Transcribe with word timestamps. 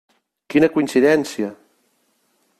Quina 0.53 0.69
coincidència! 0.77 1.53